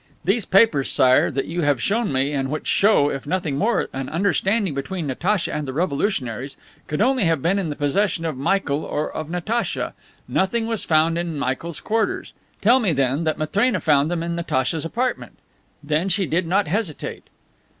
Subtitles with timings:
[0.25, 4.09] These papers, Sire, that you have shown me, and which show, if nothing more, an
[4.09, 8.83] understanding between Natacha and the revolutionaries, could only have been in the possession of Michael
[8.83, 9.93] or of Natacha.
[10.27, 12.33] Nothing was found in Michael's quarters.
[12.63, 15.37] Tell me, then, that Matrena found them in Natacha's apartment.
[15.83, 17.25] Then, she did not hesitate!"